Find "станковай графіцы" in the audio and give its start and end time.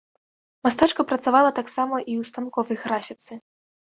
2.31-3.33